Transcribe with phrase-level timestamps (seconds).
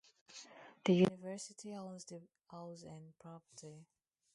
[0.85, 3.85] The university owns the house and property.